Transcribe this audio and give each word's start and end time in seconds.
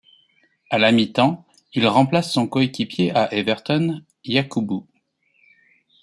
À 0.71 0.79
la 0.79 0.91
mi-temps, 0.91 1.45
il 1.75 1.85
remplace 1.85 2.33
son 2.33 2.47
coéquipier 2.47 3.11
à 3.15 3.31
Everton, 3.31 4.01
Yakubu. 4.25 4.83